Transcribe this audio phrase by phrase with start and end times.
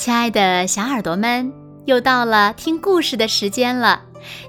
[0.00, 1.52] 亲爱的小耳朵们，
[1.84, 4.00] 又到了听故事的时间了。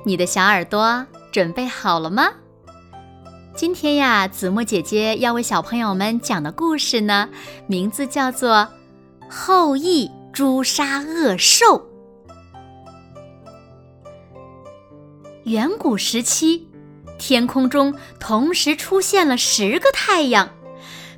[0.05, 2.29] 你的小耳朵准备好了吗？
[3.53, 7.27] 今天呀，子墨姐姐要为小朋友们讲的故事呢，
[7.67, 8.65] 名字叫做
[9.29, 11.65] 《后羿诛杀恶兽》。
[15.43, 16.65] 远古时期，
[17.19, 20.47] 天空中同时出现了十个太阳，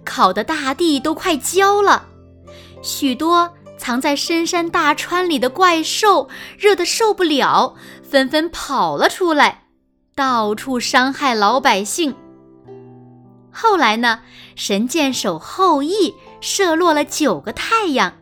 [0.03, 2.07] 烤得大地都快焦了，
[2.81, 3.53] 许多。
[3.83, 9.65] 藏在深山大川里的怪兽热得受不了，纷纷跑了出来，
[10.15, 12.15] 到处伤害老百姓。
[13.51, 14.21] 后来呢，
[14.55, 18.13] 神箭手后羿射落了九个太阳，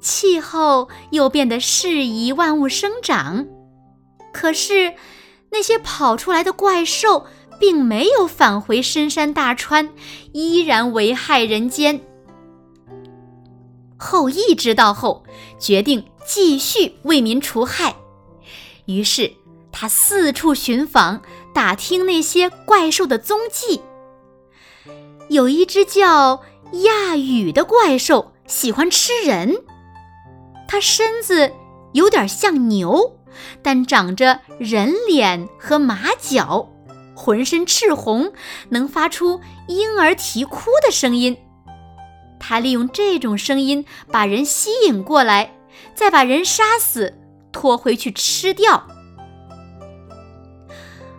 [0.00, 3.44] 气候又变得适宜万物生长。
[4.32, 4.94] 可是，
[5.50, 7.26] 那些跑出来的怪兽
[7.58, 9.90] 并没有返回深山大川，
[10.32, 12.05] 依然危害人间。
[13.96, 15.24] 后羿知道后，
[15.58, 17.96] 决定继续为民除害。
[18.84, 19.32] 于是
[19.72, 21.22] 他四处寻访，
[21.54, 23.80] 打听那些怪兽的踪迹。
[25.28, 26.42] 有一只叫
[26.84, 29.64] 亚羽的怪兽，喜欢吃人。
[30.68, 31.52] 它身子
[31.92, 33.18] 有点像牛，
[33.62, 36.68] 但长着人脸和马脚，
[37.14, 38.32] 浑身赤红，
[38.68, 41.36] 能发出婴儿啼哭的声音。
[42.48, 45.58] 他利用这种声音把人吸引过来，
[45.96, 47.12] 再把人杀死，
[47.50, 48.86] 拖回去吃掉。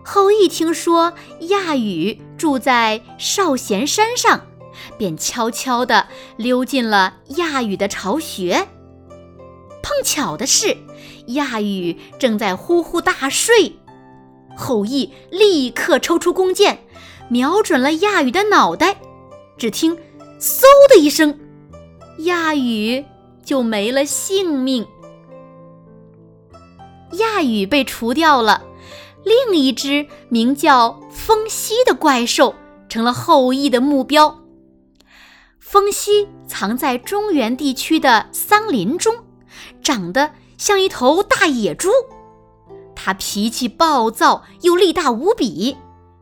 [0.06, 1.14] 后羿听说
[1.50, 4.48] 亚羽住在少咸山上，
[4.98, 8.66] 便悄悄地溜进了亚羽的巢穴。
[9.84, 10.78] 碰巧的是，
[11.26, 13.78] 亚羽正在呼呼大睡。
[14.56, 16.86] 后羿立刻抽出弓箭，
[17.28, 18.96] 瞄准了亚羽的脑袋。
[19.58, 19.98] 只听。
[20.40, 21.40] 嗖的一声，
[22.20, 23.04] 亚羽
[23.44, 24.88] 就没了性命。
[27.14, 28.64] 亚羽被除掉了，
[29.24, 32.54] 另一只名叫风息的怪兽
[32.88, 34.44] 成了后羿的目标。
[35.60, 39.16] 风息藏在中原地区的桑林中，
[39.82, 41.90] 长得像一头大野猪。
[42.96, 45.78] 它脾气暴躁，又力大无比，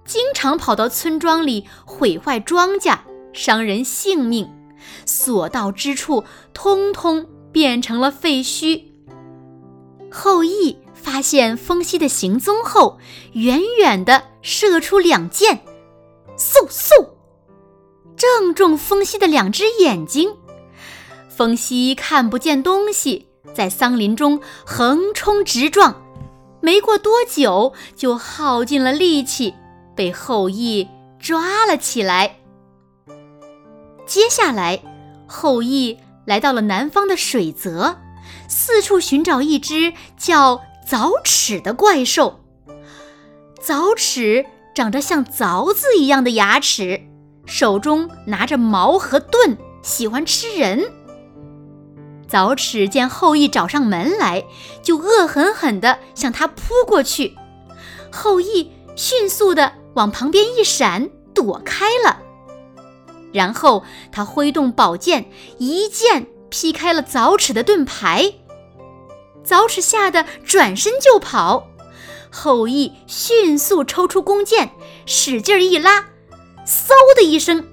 [0.05, 2.97] 经常跑到村庄里毁坏庄稼。
[3.35, 4.49] 伤人性命，
[5.05, 6.23] 所到之处
[6.53, 8.81] 通通变成了废墟。
[10.09, 12.97] 后羿发现风息的行踪后，
[13.33, 15.59] 远远地射出两箭，
[16.37, 17.09] 嗖嗖，
[18.15, 20.33] 正中风息的两只眼睛。
[21.27, 26.01] 风息看不见东西，在桑林中横冲直撞，
[26.61, 29.53] 没过多久就耗尽了力气，
[29.93, 30.87] 被后羿
[31.19, 32.37] 抓了起来。
[34.05, 34.81] 接下来，
[35.27, 37.97] 后羿来到了南方的水泽，
[38.47, 42.39] 四处寻找一只叫凿齿的怪兽。
[43.61, 44.45] 凿齿
[44.75, 47.01] 长着像凿子一样的牙齿，
[47.45, 50.83] 手中拿着矛和盾，喜欢吃人。
[52.29, 54.45] 凿齿见后羿找上门来，
[54.83, 57.35] 就恶狠狠地向他扑过去。
[58.11, 62.19] 后羿迅速地往旁边一闪，躲开了。
[63.35, 68.33] 然后他挥动宝剑，一剑劈开了凿齿的盾牌。
[69.45, 71.67] 凿齿吓得转身就跑。
[72.31, 74.71] 后羿迅速抽出弓箭，
[75.05, 75.99] 使劲一拉，
[76.65, 77.67] 嗖的一声，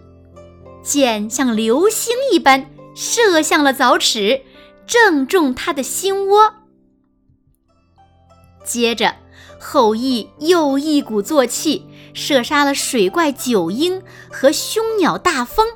[0.82, 4.42] 箭像流星一般射向了凿齿，
[4.84, 6.54] 正中他的心窝。
[8.64, 9.14] 接着，
[9.62, 11.86] 后羿又一鼓作气。
[12.14, 15.66] 射杀了水怪九婴和凶鸟大风，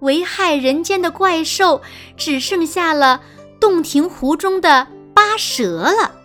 [0.00, 1.80] 危害人间的怪兽
[2.16, 3.22] 只剩下了
[3.60, 6.16] 洞庭湖中的八蛇了。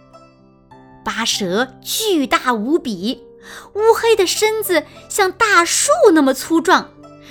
[1.05, 3.23] 八蛇巨大无比，
[3.75, 6.89] 乌黑的身子像大树那么粗壮，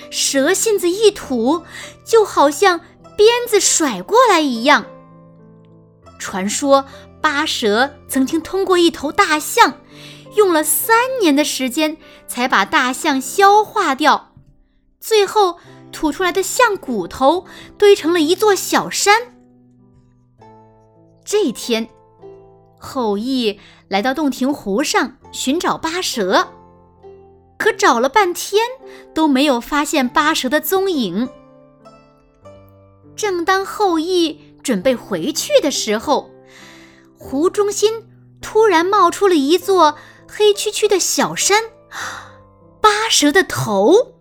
[0.08, 1.64] 蛇信子一吐，
[2.04, 2.78] 就好像
[3.16, 4.86] 鞭子甩过来一样。
[6.20, 6.84] 传说
[7.26, 9.80] 八蛇曾经通过一头大象。
[10.36, 11.96] 用了三年的时间
[12.28, 14.34] 才把大象消化掉，
[15.00, 15.58] 最后
[15.90, 17.46] 吐出来的象骨头
[17.76, 19.34] 堆成了一座小山。
[21.24, 21.88] 这天，
[22.78, 23.58] 后羿
[23.88, 26.52] 来到洞庭湖上寻找八蛇，
[27.58, 28.62] 可找了半天
[29.12, 31.28] 都没有发现八蛇的踪影。
[33.16, 36.30] 正当后羿准备回去的时候，
[37.18, 38.08] 湖中心
[38.40, 39.96] 突然冒出了一座。
[40.28, 41.62] 黑黢黢的小山，
[42.80, 44.14] 八蛇的头。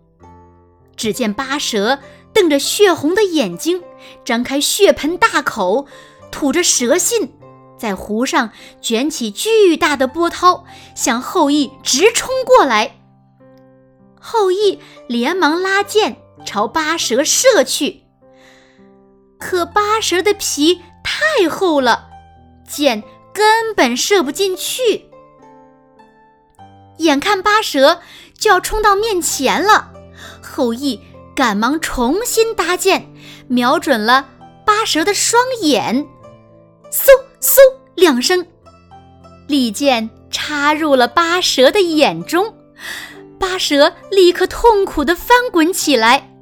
[0.96, 1.98] 只见八蛇
[2.32, 3.82] 瞪着血红的眼睛，
[4.24, 5.86] 张开血盆大口，
[6.30, 7.34] 吐着蛇信，
[7.76, 10.64] 在湖上卷起巨大的波涛，
[10.94, 13.00] 向后羿直冲过来。
[14.18, 16.16] 后羿连忙拉箭
[16.46, 18.04] 朝八蛇射去，
[19.38, 22.08] 可八蛇的皮太厚了，
[22.66, 23.02] 箭
[23.32, 25.06] 根本射不进去。
[26.98, 28.00] 眼看八蛇
[28.38, 29.92] 就要冲到面前了，
[30.42, 31.00] 后羿
[31.34, 33.12] 赶忙重新搭箭，
[33.48, 34.28] 瞄准了
[34.64, 36.06] 八蛇的双眼，
[36.90, 37.08] 嗖
[37.40, 37.58] 嗖
[37.94, 38.46] 两声，
[39.46, 42.54] 利箭插入了八蛇的眼中，
[43.38, 46.35] 八蛇立刻痛苦地翻滚起来。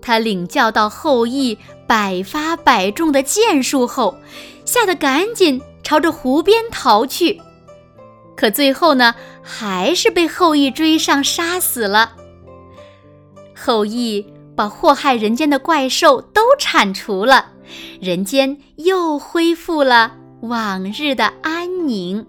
[0.00, 4.16] 他领教到后羿百发百中的箭术后，
[4.64, 7.40] 吓得赶紧朝着湖边逃去。
[8.36, 12.12] 可最后呢，还是被后羿追上，杀死了。
[13.54, 14.26] 后羿
[14.56, 17.52] 把祸害人间的怪兽都铲除了，
[18.00, 22.26] 人间又恢复了往日的安宁。